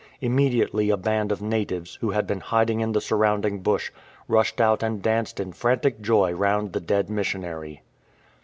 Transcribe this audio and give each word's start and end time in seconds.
Immedi 0.19 0.63
ately 0.67 0.91
a 0.91 0.97
band 0.97 1.31
of 1.31 1.43
natives, 1.43 1.99
who 2.01 2.09
had 2.09 2.25
been 2.25 2.39
hiding 2.39 2.79
in 2.79 2.91
the 2.91 2.99
surrounding 3.01 3.59
bush, 3.61 3.91
rushed 4.27 4.59
out 4.59 4.81
and 4.81 4.99
danced 4.99 5.39
in 5.39 5.53
frantic 5.53 6.01
joy 6.01 6.31
round 6.33 6.73
the 6.73 6.81
dead 6.81 7.07
missionary. 7.07 7.83